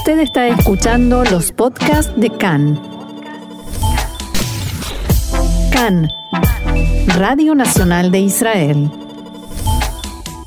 Usted 0.00 0.20
está 0.20 0.48
escuchando 0.48 1.24
los 1.24 1.52
podcasts 1.52 2.10
de 2.18 2.30
CAN. 2.30 2.80
CAN, 5.70 6.08
Radio 7.18 7.54
Nacional 7.54 8.10
de 8.10 8.20
Israel. 8.20 8.90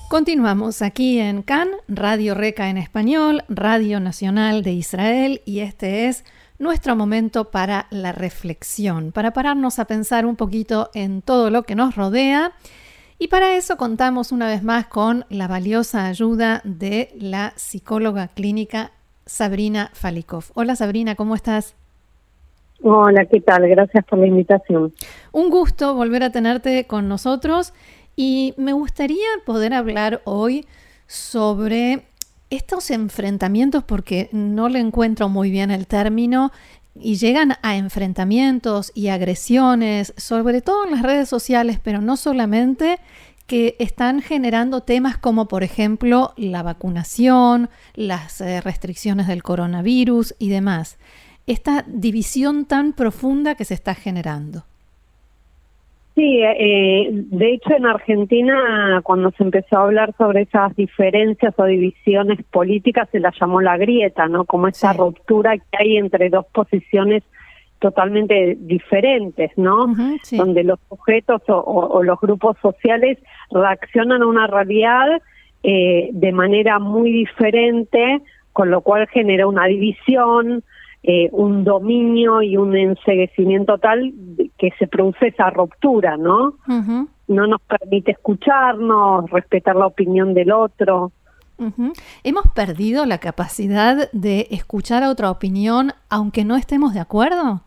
Continuamos 0.09 0.81
aquí 0.81 1.19
en 1.19 1.43
CAN, 1.43 1.69
Radio 1.87 2.33
Reca 2.33 2.71
en 2.71 2.77
español, 2.79 3.43
Radio 3.47 3.99
Nacional 3.99 4.63
de 4.63 4.73
Israel, 4.73 5.43
y 5.45 5.59
este 5.59 6.07
es 6.07 6.25
nuestro 6.57 6.95
momento 6.95 7.51
para 7.51 7.85
la 7.91 8.11
reflexión, 8.11 9.11
para 9.11 9.33
pararnos 9.33 9.77
a 9.77 9.85
pensar 9.85 10.25
un 10.25 10.35
poquito 10.35 10.89
en 10.95 11.21
todo 11.21 11.51
lo 11.51 11.61
que 11.61 11.75
nos 11.75 11.95
rodea. 11.95 12.53
Y 13.19 13.27
para 13.27 13.55
eso 13.55 13.77
contamos 13.77 14.31
una 14.31 14.47
vez 14.47 14.63
más 14.63 14.87
con 14.87 15.27
la 15.29 15.47
valiosa 15.47 16.07
ayuda 16.07 16.61
de 16.63 17.13
la 17.19 17.53
psicóloga 17.55 18.29
clínica 18.29 18.91
Sabrina 19.25 19.89
Falikov. 19.93 20.45
Hola 20.53 20.75
Sabrina, 20.75 21.15
¿cómo 21.15 21.35
estás? 21.35 21.75
Hola, 22.81 23.25
¿qué 23.25 23.39
tal? 23.39 23.67
Gracias 23.67 24.03
por 24.05 24.19
la 24.19 24.27
invitación. 24.27 24.93
Un 25.31 25.49
gusto 25.49 25.93
volver 25.93 26.23
a 26.23 26.31
tenerte 26.31 26.85
con 26.85 27.07
nosotros 27.07 27.73
y 28.15 28.53
me 28.57 28.73
gustaría 28.73 29.27
poder 29.45 29.73
hablar 29.73 30.21
hoy 30.25 30.67
sobre 31.07 32.03
estos 32.49 32.91
enfrentamientos, 32.91 33.83
porque 33.83 34.29
no 34.31 34.69
le 34.69 34.79
encuentro 34.79 35.29
muy 35.29 35.49
bien 35.49 35.71
el 35.71 35.87
término, 35.87 36.51
y 36.95 37.15
llegan 37.15 37.55
a 37.63 37.75
enfrentamientos 37.75 38.91
y 38.93 39.07
agresiones, 39.07 40.13
sobre 40.17 40.61
todo 40.61 40.85
en 40.85 40.91
las 40.91 41.01
redes 41.01 41.27
sociales, 41.27 41.79
pero 41.83 42.01
no 42.01 42.17
solamente, 42.17 42.99
que 43.53 43.75
están 43.77 44.21
generando 44.21 44.81
temas 44.81 45.15
como 45.15 45.47
por 45.47 45.61
ejemplo 45.61 46.31
la 46.37 46.63
vacunación, 46.63 47.69
las 47.93 48.41
eh, 48.41 48.61
restricciones 48.61 49.27
del 49.27 49.43
coronavirus 49.43 50.33
y 50.39 50.49
demás. 50.49 50.97
Esta 51.45 51.85
división 51.85 52.65
tan 52.65 52.93
profunda 52.93 53.53
que 53.53 53.63
se 53.63 53.75
está 53.75 53.93
generando. 53.93 54.63
Sí, 56.15 56.41
eh, 56.41 57.09
de 57.11 57.53
hecho 57.53 57.75
en 57.75 57.85
Argentina 57.85 59.01
cuando 59.03 59.29
se 59.37 59.43
empezó 59.43 59.77
a 59.77 59.83
hablar 59.83 60.15
sobre 60.17 60.41
esas 60.41 60.75
diferencias 60.75 61.53
o 61.57 61.65
divisiones 61.65 62.39
políticas 62.49 63.07
se 63.11 63.19
la 63.19 63.31
llamó 63.39 63.61
la 63.61 63.77
grieta, 63.77 64.27
¿no? 64.27 64.45
Como 64.45 64.67
esa 64.67 64.93
ruptura 64.93 65.59
que 65.59 65.77
hay 65.77 65.97
entre 65.97 66.31
dos 66.31 66.47
posiciones 66.47 67.21
totalmente 67.83 68.55
diferentes, 68.61 69.51
¿no? 69.57 69.93
Donde 70.31 70.63
los 70.63 70.79
sujetos 70.87 71.41
o, 71.47 72.01
los 72.01 72.17
grupos 72.21 72.55
sociales 72.61 73.17
reaccionan 73.51 74.21
a 74.21 74.25
una 74.25 74.47
realidad 74.47 75.21
eh, 75.63 76.09
de 76.13 76.31
manera 76.31 76.79
muy 76.79 77.11
diferente, 77.11 78.21
con 78.53 78.71
lo 78.71 78.79
cual 78.79 79.05
genera 79.09 79.47
una 79.47 79.65
división, 79.65 80.63
eh, 81.03 81.27
un 81.33 81.65
dominio 81.65 82.41
y 82.41 82.55
un 82.55 82.73
enseguecimiento 82.73 83.77
tal 83.79 84.13
que 84.57 84.71
se 84.79 84.87
produce 84.87 85.27
esa 85.27 85.49
ruptura, 85.49 86.15
¿no? 86.15 86.53
No 87.27 87.47
nos 87.47 87.61
permite 87.63 88.11
escucharnos, 88.11 89.29
respetar 89.29 89.75
la 89.75 89.87
opinión 89.87 90.33
del 90.33 90.53
otro. 90.53 91.11
¿Hemos 92.23 92.47
perdido 92.53 93.05
la 93.05 93.17
capacidad 93.17 94.09
de 94.11 94.47
escuchar 94.51 95.03
a 95.03 95.09
otra 95.09 95.29
opinión 95.31 95.91
aunque 96.09 96.45
no 96.45 96.55
estemos 96.55 96.93
de 96.93 96.99
acuerdo? 96.99 97.61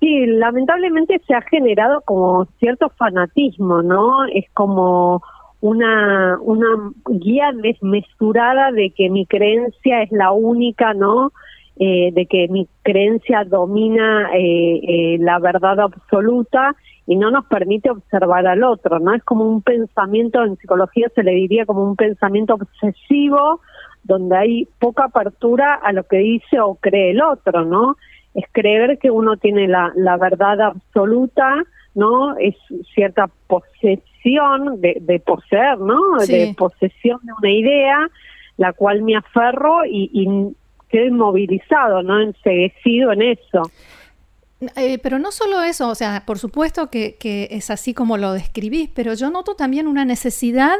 Sí, 0.00 0.26
lamentablemente 0.26 1.20
se 1.26 1.34
ha 1.34 1.42
generado 1.42 2.02
como 2.02 2.46
cierto 2.60 2.88
fanatismo, 2.90 3.82
¿no? 3.82 4.24
Es 4.26 4.44
como 4.54 5.22
una, 5.60 6.38
una 6.40 6.92
guía 7.08 7.50
desmesurada 7.52 8.70
de 8.70 8.90
que 8.90 9.10
mi 9.10 9.26
creencia 9.26 10.02
es 10.02 10.12
la 10.12 10.30
única, 10.30 10.94
¿no? 10.94 11.32
Eh, 11.80 12.10
de 12.12 12.26
que 12.26 12.48
mi 12.48 12.68
creencia 12.82 13.44
domina 13.44 14.30
eh, 14.34 14.80
eh, 14.82 15.16
la 15.20 15.38
verdad 15.38 15.78
absoluta 15.78 16.74
y 17.06 17.14
no 17.14 17.30
nos 17.30 17.46
permite 17.46 17.90
observar 17.90 18.46
al 18.46 18.64
otro, 18.64 18.98
¿no? 18.98 19.14
Es 19.14 19.22
como 19.24 19.48
un 19.48 19.62
pensamiento, 19.62 20.44
en 20.44 20.56
psicología 20.56 21.08
se 21.14 21.22
le 21.22 21.32
diría 21.32 21.66
como 21.66 21.84
un 21.84 21.96
pensamiento 21.96 22.54
obsesivo, 22.54 23.60
donde 24.04 24.36
hay 24.36 24.68
poca 24.78 25.04
apertura 25.04 25.74
a 25.74 25.92
lo 25.92 26.04
que 26.04 26.18
dice 26.18 26.60
o 26.60 26.74
cree 26.74 27.12
el 27.12 27.22
otro, 27.22 27.64
¿no? 27.64 27.96
Es 28.38 28.44
creer 28.52 28.98
que 28.98 29.10
uno 29.10 29.36
tiene 29.36 29.66
la, 29.66 29.92
la 29.96 30.16
verdad 30.16 30.60
absoluta, 30.60 31.64
¿no? 31.94 32.36
Es 32.38 32.54
cierta 32.94 33.28
posesión 33.48 34.80
de, 34.80 35.22
poseer, 35.26 35.78
¿no? 35.78 36.18
De 36.26 36.54
posesión 36.56 37.18
de 37.22 37.32
una 37.36 37.50
idea, 37.50 38.08
la 38.56 38.72
cual 38.72 39.02
me 39.02 39.16
aferro 39.16 39.84
y, 39.84 40.10
y 40.12 40.54
quedo 40.88 41.06
inmovilizado, 41.06 42.02
¿no? 42.02 42.20
Enseguecido 42.20 43.12
en 43.12 43.22
eso. 43.22 43.62
Eh, 44.76 44.98
pero 44.98 45.18
no 45.18 45.30
solo 45.30 45.62
eso, 45.62 45.88
o 45.88 45.94
sea, 45.94 46.24
por 46.26 46.38
supuesto 46.38 46.90
que, 46.90 47.16
que, 47.16 47.48
es 47.50 47.70
así 47.70 47.94
como 47.94 48.16
lo 48.16 48.32
describís, 48.32 48.90
pero 48.92 49.14
yo 49.14 49.30
noto 49.30 49.54
también 49.54 49.86
una 49.86 50.04
necesidad 50.04 50.76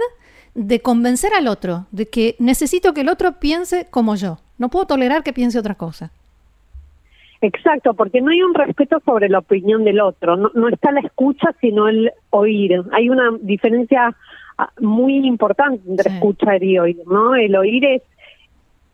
de 0.55 0.81
convencer 0.81 1.33
al 1.35 1.47
otro, 1.47 1.87
de 1.93 2.09
que 2.09 2.35
necesito 2.39 2.93
que 2.93 3.03
el 3.03 3.09
otro 3.09 3.39
piense 3.39 3.87
como 3.91 4.17
yo. 4.17 4.39
No 4.59 4.69
puedo 4.69 4.87
tolerar 4.87 5.23
que 5.23 5.33
piense 5.33 5.59
otra 5.59 5.77
cosa. 5.77 6.11
Exacto, 7.41 7.95
porque 7.95 8.21
no 8.21 8.31
hay 8.31 8.43
un 8.43 8.55
respeto 8.55 9.01
sobre 9.05 9.29
la 9.29 9.39
opinión 9.39 9.85
del 9.85 10.01
otro, 10.01 10.37
no, 10.37 10.69
está 10.69 10.91
la 10.91 11.01
escucha 11.01 11.55
sino 11.61 11.89
el 11.89 12.11
oír. 12.31 12.83
Hay 12.93 13.09
una 13.09 13.31
diferencia 13.41 14.17
ah, 14.59 14.71
muy 14.81 15.25
importante 15.27 15.89
entre 15.89 16.13
escuchar 16.13 16.63
y 16.65 16.79
oír, 16.79 16.99
¿no? 17.07 17.37
El 17.37 17.55
oír 17.55 17.85
es 17.85 18.03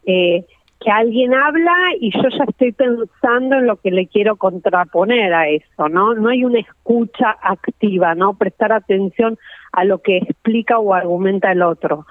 eh, 0.04 0.44
que 0.78 0.90
alguien 0.90 1.32
habla 1.32 1.74
y 1.98 2.10
yo 2.10 2.28
ya 2.28 2.44
estoy 2.46 2.72
pensando 2.72 3.56
en 3.56 3.66
lo 3.66 3.76
que 3.76 3.90
le 3.90 4.06
quiero 4.06 4.36
contraponer 4.36 5.32
a 5.32 5.48
eso, 5.48 5.88
¿no? 5.88 6.12
No 6.12 6.28
hay 6.28 6.44
una 6.44 6.60
escucha 6.60 7.34
activa, 7.40 8.14
¿no? 8.14 8.34
Prestar 8.34 8.72
atención 8.72 9.38
a 9.72 9.84
lo 9.84 10.02
que 10.02 10.18
explica 10.18 10.78
o 10.78 10.92
argumenta 10.92 11.50
el 11.50 11.62
otro. 11.62 12.06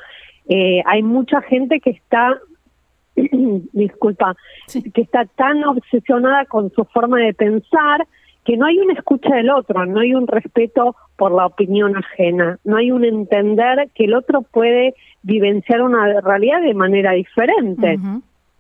Eh, 0.50 0.82
hay 0.86 1.04
mucha 1.04 1.42
gente 1.42 1.80
que 1.80 1.92
está 1.92 2.40
disculpa, 3.74 4.36
que 4.94 5.02
está 5.02 5.26
tan 5.26 5.64
obsesionada 5.64 6.46
con 6.46 6.72
su 6.72 6.86
forma 6.86 7.20
de 7.20 7.34
pensar 7.34 8.08
que 8.44 8.58
no 8.58 8.66
hay 8.66 8.78
una 8.80 8.94
escucha 8.94 9.36
del 9.36 9.50
otro, 9.50 9.86
no 9.86 10.02
hay 10.02 10.14
un 10.14 10.28
respeto 10.28 10.96
por 11.16 11.32
la 11.32 11.46
opinión 11.46 11.96
ajena, 11.96 12.60
no 12.64 12.78
hay 12.78 12.92
un 12.92 13.06
entender 13.06 13.90
que 13.96 14.06
el 14.06 14.14
otro 14.14 14.42
puede 14.42 14.96
vivenciar 15.22 15.82
una 15.82 16.20
realidad 16.22 16.62
de 16.62 16.74
manera 16.74 17.12
diferente. 17.14 17.98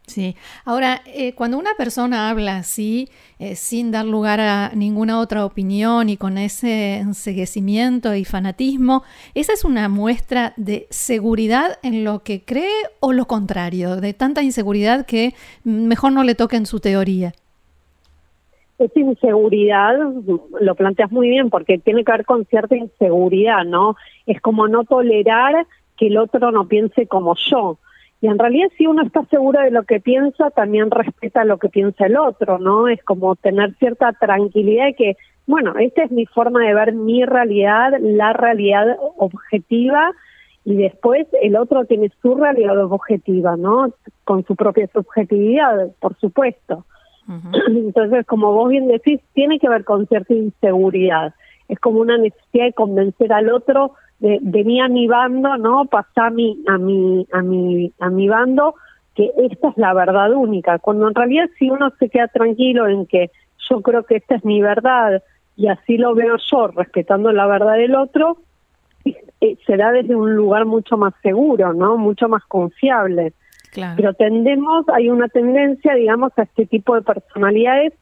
Sí, 0.06 0.36
ahora, 0.66 1.02
eh, 1.06 1.34
cuando 1.34 1.58
una 1.58 1.76
persona 1.78 2.30
habla 2.30 2.58
así, 2.58 3.08
eh, 3.40 3.56
sin 3.56 3.92
dar 3.92 4.06
lugar 4.06 4.42
a 4.42 4.72
ninguna 4.76 5.20
otra 5.20 5.46
opinión 5.46 6.10
y 6.10 6.18
con 6.18 6.38
ese 6.38 6.98
enseguecimiento 6.98 8.14
y 8.14 8.26
fanatismo, 8.26 9.04
¿esa 9.34 9.54
es 9.54 9.64
una 9.64 9.88
muestra 9.88 10.54
de 10.58 10.88
seguridad 10.90 11.80
en 11.84 12.04
lo 12.04 12.20
que 12.20 12.42
cree 12.44 12.70
o 13.00 13.14
lo 13.14 13.26
contrario, 13.26 13.96
de 13.96 14.14
tanta 14.14 14.44
inseguridad 14.44 15.06
que 15.06 15.34
mejor 15.64 16.12
no 16.12 16.24
le 16.24 16.36
toque 16.36 16.58
en 16.58 16.66
su 16.66 16.82
teoría? 16.82 17.32
Esa 18.80 19.00
inseguridad, 19.00 19.96
lo 20.60 20.76
planteas 20.76 21.12
muy 21.14 21.30
bien, 21.30 21.50
porque 21.50 21.78
tiene 21.78 22.04
que 22.04 22.12
ver 22.12 22.26
con 22.26 22.44
cierta 22.46 22.76
inseguridad, 22.76 23.64
¿no? 23.64 23.96
Es 24.26 24.42
como 24.42 24.68
no 24.68 24.84
tolerar 24.84 25.66
que 25.96 26.08
el 26.08 26.18
otro 26.18 26.52
no 26.52 26.68
piense 26.68 27.08
como 27.08 27.36
yo 27.50 27.78
y 28.24 28.28
en 28.28 28.40
realidad 28.40 28.70
si 28.78 28.88
uno 28.88 29.02
está 29.04 29.26
seguro 29.26 29.60
de 29.60 29.70
lo 29.70 29.84
que 29.84 30.00
piensa, 30.00 30.50
también 30.52 30.90
respeta 30.92 31.44
lo 31.44 31.58
que 31.58 31.68
piensa 31.68 32.06
el 32.06 32.16
otro, 32.16 32.58
¿no? 32.58 32.88
Es 32.88 33.04
como 33.04 33.36
tener 33.36 33.76
cierta 33.80 34.14
tranquilidad 34.14 34.86
de 34.86 34.94
que, 34.94 35.18
bueno, 35.46 35.78
esta 35.78 36.04
es 36.06 36.12
mi 36.12 36.26
forma 36.26 36.66
de 36.66 36.74
ver 36.74 36.94
mi 36.94 37.26
realidad, 37.26 37.92
la 38.00 38.32
realidad 38.32 38.96
objetiva, 39.18 40.14
y 40.64 40.76
después 40.78 41.28
el 41.42 41.58
otro 41.58 41.84
tiene 41.84 42.14
su 42.22 42.36
realidad 42.36 42.82
objetiva, 42.86 43.58
¿no? 43.58 43.94
Con 44.24 44.46
su 44.46 44.56
propia 44.56 44.88
subjetividad, 44.94 45.92
por 46.00 46.18
supuesto. 46.18 46.86
Entonces, 47.68 48.26
como 48.26 48.54
vos 48.54 48.70
bien 48.70 48.88
decís, 48.88 49.20
tiene 49.34 49.60
que 49.60 49.68
ver 49.68 49.84
con 49.84 50.08
cierta 50.08 50.34
inseguridad. 50.34 51.34
Es 51.68 51.78
como 51.78 52.00
una 52.00 52.18
necesidad 52.18 52.68
de 52.68 52.74
convencer 52.74 53.34
al 53.34 53.50
otro 53.50 53.96
de, 54.24 54.82
a 54.82 54.88
mi 54.88 55.08
bando, 55.08 55.58
¿no? 55.58 55.86
Pasar 55.86 56.28
a 56.28 56.30
mi, 56.30 56.58
a 56.68 56.78
mi, 56.78 57.28
a 57.34 57.42
mi, 57.42 57.92
a 58.00 58.10
mi 58.10 58.28
bando 58.30 58.76
que 59.16 59.30
esta 59.38 59.70
es 59.70 59.78
la 59.78 59.94
verdad 59.94 60.32
única, 60.32 60.80
cuando 60.80 61.08
en 61.08 61.14
realidad 61.14 61.48
si 61.60 61.70
uno 61.70 61.92
se 62.00 62.10
queda 62.10 62.28
tranquilo 62.30 62.88
en 62.88 63.06
que 63.06 63.30
yo 63.70 63.82
creo 63.82 64.04
que 64.04 64.16
esta 64.16 64.36
es 64.36 64.44
mi 64.44 64.60
verdad 64.60 65.22
y 65.56 65.68
así 65.68 65.98
lo 65.98 66.16
veo 66.16 66.38
yo, 66.52 66.68
respetando 66.70 67.32
la 67.32 67.46
verdad 67.46 67.74
del 67.74 67.94
otro, 67.94 68.38
eh, 69.06 69.58
será 69.68 69.92
desde 69.92 70.16
un 70.16 70.34
lugar 70.36 70.66
mucho 70.66 70.98
más 70.98 71.14
seguro, 71.22 71.74
¿no? 71.74 71.98
Mucho 71.98 72.28
más 72.28 72.44
confiable. 72.46 73.34
Pero 73.98 74.14
tendemos, 74.14 74.88
hay 74.90 75.10
una 75.10 75.28
tendencia, 75.28 75.94
digamos, 75.96 76.32
a 76.38 76.44
este 76.44 76.66
tipo 76.66 76.96
de 76.96 77.02
personalidades 77.02 77.94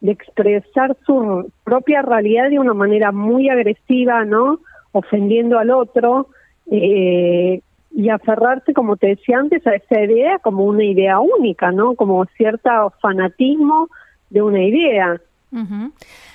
de 0.00 0.12
expresar 0.12 0.96
su 1.06 1.50
propia 1.64 2.02
realidad 2.02 2.50
de 2.50 2.58
una 2.58 2.74
manera 2.74 3.12
muy 3.12 3.48
agresiva, 3.48 4.24
¿no? 4.24 4.60
Ofendiendo 4.98 5.58
al 5.58 5.70
otro, 5.70 6.28
eh, 6.70 7.60
y 7.90 8.10
aferrarse, 8.10 8.74
como 8.74 8.96
te 8.96 9.08
decía 9.08 9.38
antes, 9.38 9.66
a 9.66 9.74
esa 9.74 10.00
idea 10.00 10.38
como 10.38 10.64
una 10.64 10.84
idea 10.84 11.18
única, 11.18 11.72
¿no? 11.72 11.94
Como 11.94 12.24
cierto 12.36 12.70
fanatismo 13.00 13.88
de 14.30 14.42
una 14.42 14.62
idea. 14.62 15.20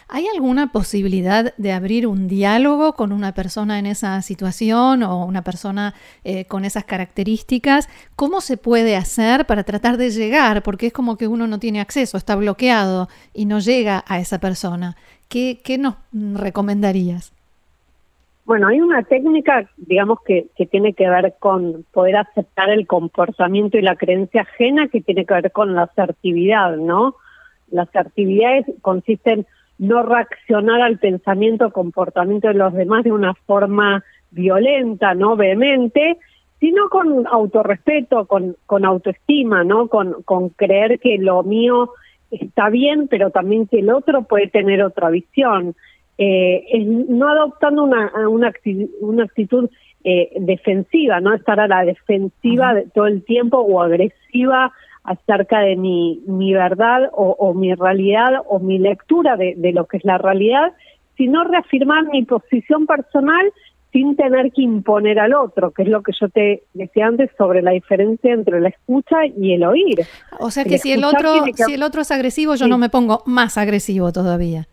¿Hay 0.10 0.28
alguna 0.28 0.72
posibilidad 0.72 1.54
de 1.58 1.72
abrir 1.72 2.08
un 2.08 2.28
diálogo 2.28 2.94
con 2.94 3.12
una 3.12 3.34
persona 3.34 3.78
en 3.80 3.86
esa 3.86 4.22
situación 4.24 5.04
o 5.04 5.26
una 5.26 5.44
persona 5.44 5.94
eh, 6.24 6.46
con 6.46 6.66
esas 6.66 6.84
características? 6.84 7.88
¿Cómo 8.16 8.42
se 8.42 8.58
puede 8.58 8.96
hacer 8.96 9.46
para 9.46 9.64
tratar 9.64 9.98
de 9.98 10.10
llegar? 10.10 10.64
Porque 10.64 10.88
es 10.88 10.94
como 10.94 11.16
que 11.18 11.28
uno 11.28 11.48
no 11.48 11.60
tiene 11.60 11.80
acceso, 11.80 12.18
está 12.18 12.36
bloqueado 12.36 13.08
y 13.34 13.46
no 13.46 13.60
llega 13.60 14.04
a 14.08 14.20
esa 14.20 14.40
persona. 14.40 14.96
¿Qué, 15.30 15.62
qué 15.64 15.78
nos 15.78 15.96
recomendarías? 16.12 17.34
Bueno, 18.46 18.68
hay 18.68 18.82
una 18.82 19.04
técnica, 19.04 19.70
digamos, 19.78 20.20
que, 20.26 20.48
que 20.58 20.66
tiene 20.66 20.94
que 20.94 21.10
ver 21.10 21.36
con 21.40 21.86
poder 21.92 22.18
aceptar 22.18 22.70
el 22.70 22.88
comportamiento 22.88 23.78
y 23.78 23.82
la 23.82 23.96
creencia 23.96 24.42
ajena, 24.42 24.88
que 24.90 25.02
tiene 25.02 25.26
que 25.26 25.34
ver 25.34 25.52
con 25.52 25.74
la 25.74 25.84
asertividad, 25.84 26.76
¿no? 26.76 27.16
Las 27.72 27.88
asertividades 27.90 28.66
consisten 28.82 29.40
en 29.40 29.48
no 29.80 30.04
reaccionar 30.04 30.82
al 30.82 31.00
pensamiento 31.00 31.68
o 31.68 31.72
comportamiento 31.72 32.48
de 32.48 32.54
los 32.54 32.74
demás 32.74 33.04
de 33.04 33.12
una 33.12 33.34
forma 33.34 34.04
violenta, 34.32 35.14
no 35.14 35.36
vehemente, 35.36 36.18
sino 36.60 36.90
con 36.90 37.28
autorrespeto, 37.28 38.26
con, 38.26 38.56
con 38.66 38.86
autoestima, 38.86 39.64
¿no? 39.64 39.88
Con, 39.88 40.24
con 40.24 40.50
creer 40.50 41.00
que 41.00 41.18
lo 41.18 41.44
mío 41.44 41.92
está 42.32 42.70
bien, 42.70 43.08
pero 43.08 43.32
también 43.32 43.68
que 43.68 43.80
el 43.80 43.90
otro 43.90 44.24
puede 44.24 44.48
tener 44.48 44.82
otra 44.84 45.10
visión. 45.10 45.76
Eh, 46.18 46.66
es 46.72 46.86
no 46.86 47.28
adoptando 47.28 47.84
una, 47.84 48.12
una, 48.30 48.50
actitud, 48.50 48.90
una 49.02 49.24
actitud 49.24 49.70
eh, 50.04 50.32
defensiva, 50.40 51.20
no 51.20 51.34
estar 51.34 51.60
a 51.60 51.68
la 51.68 51.84
defensiva 51.86 52.74
de 52.74 52.88
todo 52.94 53.08
el 53.08 53.24
tiempo 53.24 53.60
o 53.60 53.82
agresiva 53.82 54.72
acerca 55.04 55.60
de 55.60 55.76
mi, 55.76 56.22
mi 56.28 56.54
verdad 56.54 57.10
o, 57.14 57.54
mi 57.54 57.74
realidad 57.74 58.42
o 58.48 58.60
mi 58.60 58.80
lectura 58.80 59.36
de, 59.36 59.54
de 59.58 59.74
lo 59.74 59.86
que 59.86 59.98
es 59.98 60.06
la 60.06 60.18
realidad, 60.18 60.72
sino 61.18 61.44
reafirmar 61.44 62.06
mi 62.06 62.24
posición 62.24 62.86
personal 62.86 63.52
sin 63.94 64.16
tener 64.16 64.52
que 64.52 64.64
imponer 64.64 65.20
al 65.20 65.34
otro, 65.34 65.72
que 65.72 65.84
es 65.84 65.88
lo 65.88 66.02
que 66.02 66.12
yo 66.20 66.28
te 66.28 66.64
decía 66.74 67.06
antes 67.06 67.30
sobre 67.38 67.62
la 67.62 67.72
diferencia 67.72 68.34
entre 68.34 68.60
la 68.60 68.70
escucha 68.70 69.18
y 69.38 69.54
el 69.54 69.64
oír. 69.64 70.00
O 70.40 70.50
sea 70.50 70.66
que 70.66 70.80
si 70.80 70.92
el 70.92 71.04
otro 71.04 71.46
si 71.54 71.74
el 71.76 71.84
otro 71.84 72.02
es 72.02 72.12
agresivo, 72.12 72.56
yo 72.56 72.68
no 72.68 72.80
me 72.80 72.90
pongo 72.90 73.22
más 73.26 73.58
agresivo 73.58 74.12
todavía. 74.12 74.68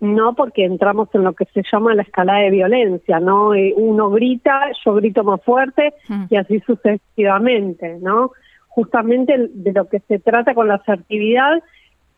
No, 0.00 0.34
porque 0.34 0.64
entramos 0.64 1.08
en 1.12 1.24
lo 1.24 1.32
que 1.32 1.44
se 1.46 1.62
llama 1.70 1.94
la 1.94 2.02
escala 2.02 2.36
de 2.36 2.50
violencia, 2.50 3.18
¿no? 3.18 3.54
Eh, 3.54 3.74
uno 3.76 4.10
grita, 4.10 4.70
yo 4.84 4.94
grito 4.94 5.24
más 5.24 5.42
fuerte 5.42 5.92
mm. 6.08 6.24
y 6.30 6.36
así 6.36 6.60
sucesivamente, 6.60 7.98
¿no? 8.00 8.30
Justamente 8.68 9.48
de 9.52 9.72
lo 9.72 9.88
que 9.88 9.98
se 10.00 10.20
trata 10.20 10.54
con 10.54 10.68
la 10.68 10.76
asertividad 10.76 11.62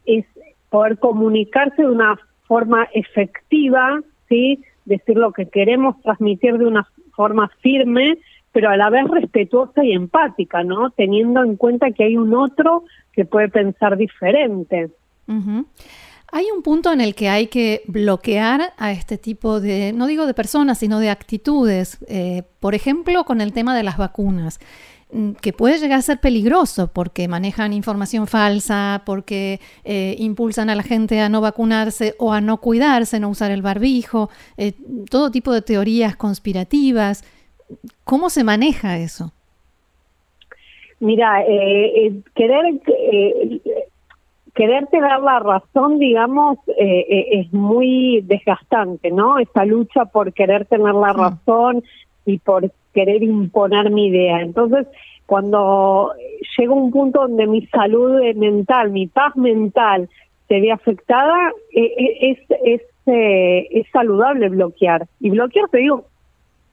es 0.05 0.27
poder 0.69 0.99
comunicarse 0.99 1.83
de 1.83 1.89
una 1.89 2.19
forma 2.47 2.87
efectiva, 2.93 4.01
¿sí? 4.29 4.63
Decir 4.85 5.17
lo 5.17 5.33
que 5.33 5.47
queremos 5.47 5.99
transmitir 6.03 6.59
de 6.59 6.67
una 6.67 6.87
forma 7.15 7.49
firme, 7.61 8.19
pero 8.53 8.69
a 8.69 8.77
la 8.77 8.91
vez 8.91 9.09
respetuosa 9.09 9.83
y 9.85 9.93
empática, 9.93 10.65
¿no? 10.65 10.91
Teniendo 10.91 11.43
en 11.43 11.57
cuenta 11.57 11.93
que 11.93 12.05
hay 12.05 12.17
un 12.19 12.35
otro 12.35 12.85
que 13.13 13.25
puede 13.25 13.49
pensar 13.49 13.97
diferente. 13.97 14.91
Hay 16.33 16.47
un 16.55 16.63
punto 16.63 16.93
en 16.93 17.01
el 17.01 17.15
que 17.15 17.29
hay 17.29 17.49
que 17.49 17.83
bloquear 17.87 18.73
a 18.77 18.93
este 18.93 19.19
tipo 19.19 19.61
de, 19.61 19.93
no 19.93 20.07
digo 20.07 20.27
de 20.27 20.35
personas, 20.35 20.79
sino 20.79 21.01
de 21.01 21.11
actitudes. 21.11 21.99
Eh, 22.09 22.45
por 22.61 22.75
ejemplo, 22.75 23.25
con 23.25 23.41
el 23.41 23.53
tema 23.53 23.77
de 23.77 23.83
las 23.83 23.97
vacunas, 23.97 24.61
mm, 25.13 25.33
que 25.33 25.53
puede 25.53 25.79
llegar 25.79 25.99
a 25.99 26.03
ser 26.03 26.21
peligroso 26.21 26.93
porque 26.93 27.27
manejan 27.27 27.73
información 27.73 28.29
falsa, 28.29 29.03
porque 29.07 29.59
eh, 29.83 30.15
impulsan 30.19 30.71
a 30.71 30.77
la 30.77 30.85
gente 30.85 31.21
a 31.21 31.29
no 31.29 31.41
vacunarse 31.41 32.15
o 32.19 32.33
a 32.33 32.41
no 32.41 32.59
cuidarse, 32.59 33.19
no 33.19 33.29
usar 33.29 33.51
el 33.51 33.63
barbijo, 33.63 34.31
eh, 34.57 34.75
todo 35.11 35.33
tipo 35.33 35.53
de 35.53 35.63
teorías 35.63 36.15
conspirativas. 36.15 37.25
¿Cómo 38.05 38.31
se 38.31 38.45
maneja 38.45 38.99
eso? 38.99 39.33
Mira, 41.01 41.43
querer 42.35 42.81
quererte 44.55 45.01
dar 45.01 45.21
la 45.21 45.39
razón, 45.39 45.99
digamos, 45.99 46.59
eh, 46.69 47.07
eh, 47.09 47.27
es 47.41 47.53
muy 47.53 48.21
desgastante, 48.23 49.11
¿no? 49.11 49.39
Esta 49.39 49.65
lucha 49.65 50.07
por 50.07 50.33
querer 50.33 50.67
tener 50.67 50.95
la 50.95 51.13
razón 51.13 51.83
y 52.27 52.39
por 52.39 52.71
querer 52.93 53.23
imponer 53.23 53.91
mi 53.91 54.09
idea. 54.09 54.41
Entonces, 54.41 54.87
cuando 55.27 56.13
llega 56.57 56.73
un 56.73 56.91
punto 56.91 57.23
donde 57.23 57.47
mi 57.47 57.67
salud 57.67 58.21
mental, 58.35 58.91
mi 58.91 59.07
paz 59.07 59.37
mental 59.37 60.09
se 60.49 60.61
ve 60.61 60.73
afectada, 60.73 61.53
eh, 61.73 62.17
es, 62.21 62.39
es, 62.65 62.83
es 63.07 63.87
saludable 63.93 64.49
bloquear. 64.49 65.07
Y 65.21 65.31
bloquear, 65.31 65.69
te 65.71 65.79
digo, 65.79 66.05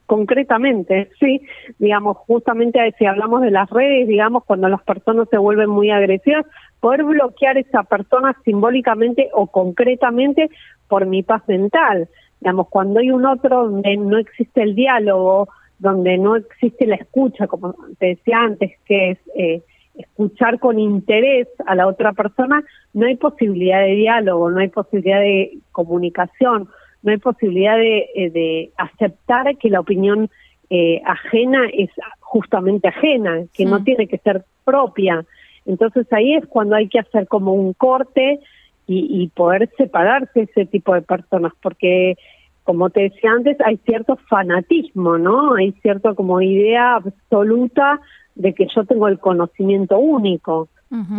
concretamente, 0.07 1.11
sí, 1.19 1.41
digamos, 1.77 2.17
justamente 2.17 2.79
si 2.97 3.05
hablamos 3.05 3.41
de 3.41 3.51
las 3.51 3.69
redes, 3.69 4.07
digamos, 4.07 4.45
cuando 4.45 4.69
las 4.69 4.81
personas 4.81 5.27
se 5.29 5.37
vuelven 5.37 5.69
muy 5.69 5.91
agresivas, 5.91 6.45
poder 6.79 7.03
bloquear 7.03 7.57
esa 7.57 7.83
persona 7.83 8.35
simbólicamente 8.43 9.29
o 9.33 9.47
concretamente 9.47 10.49
por 10.87 11.05
mi 11.05 11.23
paz 11.23 11.43
mental. 11.47 12.07
Digamos, 12.39 12.69
cuando 12.69 13.01
hay 13.01 13.11
un 13.11 13.25
otro 13.25 13.67
donde 13.67 13.97
no 13.97 14.17
existe 14.17 14.63
el 14.63 14.75
diálogo, 14.75 15.49
donde 15.77 16.17
no 16.17 16.37
existe 16.37 16.87
la 16.87 16.95
escucha, 16.95 17.47
como 17.47 17.75
te 17.99 18.07
decía 18.07 18.39
antes, 18.39 18.71
que 18.85 19.11
es 19.11 19.19
eh, 19.35 19.61
escuchar 19.95 20.59
con 20.59 20.79
interés 20.79 21.49
a 21.65 21.75
la 21.75 21.85
otra 21.85 22.13
persona, 22.13 22.63
no 22.93 23.07
hay 23.07 23.17
posibilidad 23.17 23.81
de 23.81 23.95
diálogo, 23.95 24.49
no 24.49 24.59
hay 24.59 24.69
posibilidad 24.69 25.19
de 25.19 25.57
comunicación, 25.73 26.69
no 27.03 27.11
hay 27.11 27.17
posibilidad 27.17 27.77
de, 27.77 28.09
eh, 28.15 28.29
de 28.29 28.71
aceptar 28.77 29.57
que 29.57 29.69
la 29.69 29.79
opinión 29.79 30.29
eh, 30.69 31.01
ajena 31.05 31.67
es 31.73 31.89
justamente 32.19 32.87
ajena, 32.87 33.43
que 33.53 33.65
no 33.65 33.83
tiene 33.83 34.07
que 34.07 34.17
ser 34.17 34.43
propia. 34.65 35.25
Entonces 35.65 36.11
ahí 36.11 36.35
es 36.35 36.45
cuando 36.47 36.75
hay 36.75 36.87
que 36.89 36.99
hacer 36.99 37.27
como 37.27 37.53
un 37.53 37.73
corte 37.73 38.39
y, 38.85 39.21
y 39.21 39.27
poder 39.29 39.69
separarse 39.77 40.41
ese 40.41 40.65
tipo 40.65 40.93
de 40.93 41.01
personas, 41.01 41.53
porque 41.61 42.15
como 42.67 42.89
te 42.89 43.03
decía 43.03 43.31
antes, 43.31 43.55
hay 43.61 43.77
cierto 43.85 44.17
fanatismo, 44.29 45.17
¿no? 45.17 45.53
Hay 45.53 45.71
cierto 45.81 46.15
como 46.15 46.41
idea 46.41 46.95
absoluta 46.95 48.01
de 48.35 48.53
que 48.53 48.67
yo 48.75 48.83
tengo 48.83 49.07
el 49.07 49.19
conocimiento 49.19 49.97
único. 49.97 50.67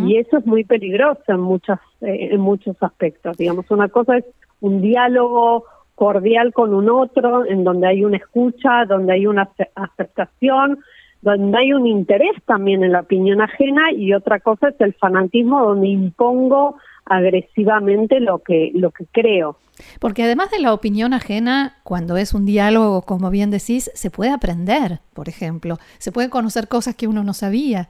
Y 0.03 0.17
eso 0.17 0.37
es 0.37 0.45
muy 0.47 0.63
peligroso 0.63 1.21
en 1.27 1.41
muchas 1.41 1.79
eh, 2.01 2.29
en 2.31 2.41
muchos 2.41 2.75
aspectos. 2.81 3.37
Digamos, 3.37 3.69
una 3.69 3.87
cosa 3.87 4.17
es 4.17 4.25
un 4.61 4.81
diálogo 4.81 5.65
cordial 5.95 6.53
con 6.53 6.73
un 6.73 6.89
otro, 6.89 7.45
en 7.45 7.63
donde 7.63 7.87
hay 7.87 8.05
una 8.05 8.17
escucha, 8.17 8.85
donde 8.85 9.13
hay 9.13 9.27
una 9.27 9.49
aceptación, 9.75 10.79
donde 11.21 11.57
hay 11.57 11.73
un 11.73 11.85
interés 11.87 12.31
también 12.45 12.83
en 12.83 12.93
la 12.93 13.01
opinión 13.01 13.41
ajena 13.41 13.91
y 13.91 14.13
otra 14.13 14.39
cosa 14.39 14.69
es 14.69 14.79
el 14.79 14.93
fanatismo 14.93 15.61
donde 15.61 15.87
impongo 15.87 16.77
agresivamente 17.05 18.19
lo 18.19 18.39
que 18.39 18.71
lo 18.73 18.91
que 18.91 19.05
creo. 19.11 19.57
Porque 19.99 20.23
además 20.23 20.51
de 20.51 20.59
la 20.59 20.73
opinión 20.73 21.13
ajena, 21.13 21.77
cuando 21.83 22.17
es 22.17 22.33
un 22.33 22.45
diálogo, 22.45 23.01
como 23.01 23.29
bien 23.29 23.51
decís, 23.51 23.91
se 23.93 24.11
puede 24.11 24.31
aprender, 24.31 24.99
por 25.13 25.29
ejemplo, 25.29 25.77
se 25.97 26.11
pueden 26.11 26.29
conocer 26.29 26.67
cosas 26.67 26.95
que 26.95 27.07
uno 27.07 27.23
no 27.23 27.33
sabía. 27.33 27.89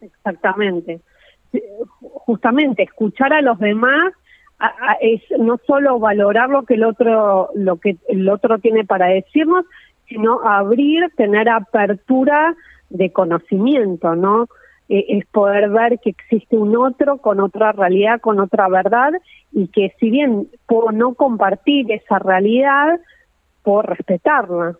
Exactamente. 0.00 1.00
Justamente 2.00 2.82
escuchar 2.82 3.32
a 3.32 3.42
los 3.42 3.58
demás 3.58 4.12
es 5.00 5.22
no 5.38 5.58
solo 5.66 5.98
valorar 5.98 6.48
lo 6.48 6.62
que 6.62 6.74
el 6.74 6.84
otro 6.84 7.50
lo 7.54 7.76
que 7.76 7.96
el 8.08 8.28
otro 8.28 8.58
tiene 8.58 8.84
para 8.84 9.06
decirnos, 9.06 9.64
sino 10.08 10.40
abrir, 10.46 11.10
tener 11.16 11.48
apertura 11.48 12.54
de 12.90 13.10
conocimiento, 13.12 14.14
¿no? 14.14 14.48
Eh, 14.88 15.04
es 15.08 15.26
poder 15.26 15.70
ver 15.70 15.98
que 15.98 16.10
existe 16.10 16.56
un 16.56 16.76
otro 16.76 17.18
con 17.18 17.40
otra 17.40 17.72
realidad, 17.72 18.20
con 18.20 18.38
otra 18.38 18.68
verdad, 18.68 19.12
y 19.52 19.68
que 19.68 19.94
si 19.98 20.10
bien 20.10 20.48
puedo 20.66 20.92
no 20.92 21.14
compartir 21.14 21.90
esa 21.90 22.18
realidad, 22.18 23.00
puedo 23.62 23.82
respetarla. 23.82 24.76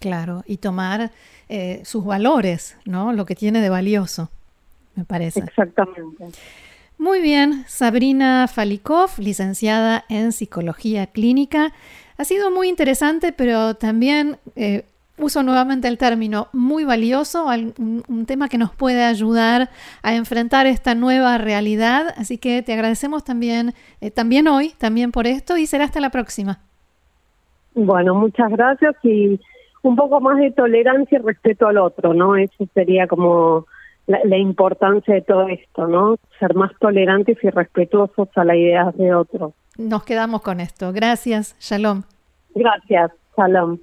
Claro, 0.00 0.42
y 0.46 0.56
tomar 0.56 1.10
eh, 1.48 1.80
sus 1.84 2.04
valores, 2.04 2.78
¿no? 2.84 3.12
Lo 3.12 3.26
que 3.26 3.34
tiene 3.34 3.60
de 3.60 3.68
valioso, 3.68 4.30
me 4.96 5.04
parece. 5.04 5.40
Exactamente. 5.40 6.26
Muy 7.04 7.20
bien, 7.20 7.64
Sabrina 7.66 8.48
Falikov, 8.48 9.10
licenciada 9.18 10.04
en 10.08 10.32
Psicología 10.32 11.06
Clínica. 11.06 11.70
Ha 12.16 12.24
sido 12.24 12.50
muy 12.50 12.66
interesante, 12.66 13.34
pero 13.36 13.74
también 13.74 14.38
eh, 14.56 14.86
uso 15.18 15.42
nuevamente 15.42 15.86
el 15.86 15.98
término 15.98 16.48
muy 16.54 16.86
valioso, 16.86 17.44
un, 17.44 18.24
tema 18.24 18.48
que 18.48 18.56
nos 18.56 18.74
puede 18.74 19.04
ayudar 19.04 19.68
a 20.02 20.14
enfrentar 20.14 20.66
esta 20.66 20.94
nueva 20.94 21.36
realidad. 21.36 22.06
Así 22.16 22.38
que 22.38 22.62
te 22.62 22.72
agradecemos 22.72 23.22
también, 23.22 23.74
eh, 24.00 24.10
también 24.10 24.48
hoy, 24.48 24.70
también 24.78 25.12
por 25.12 25.26
esto 25.26 25.58
y 25.58 25.66
será 25.66 25.84
hasta 25.84 26.00
la 26.00 26.08
próxima. 26.08 26.60
Bueno, 27.74 28.14
muchas 28.14 28.50
gracias 28.50 28.94
y 29.02 29.38
un 29.82 29.94
poco 29.94 30.22
más 30.22 30.38
de 30.38 30.52
tolerancia 30.52 31.18
y 31.18 31.22
respeto 31.22 31.66
al 31.66 31.76
otro, 31.76 32.14
¿no? 32.14 32.34
Eso 32.34 32.66
sería 32.72 33.06
como 33.06 33.66
la, 34.06 34.36
importancia 34.36 35.14
de 35.14 35.22
todo 35.22 35.48
esto, 35.48 35.86
¿no? 35.86 36.16
Ser 36.38 36.54
más 36.54 36.72
tolerantes 36.78 37.38
y 37.42 37.50
respetuosos 37.50 38.28
a 38.34 38.44
las 38.44 38.56
ideas 38.56 38.96
de 38.96 39.14
otros. 39.14 39.52
Nos 39.78 40.04
quedamos 40.04 40.42
con 40.42 40.60
esto. 40.60 40.92
Gracias, 40.92 41.56
Shalom. 41.58 42.02
Gracias, 42.54 43.12
Shalom. 43.36 43.78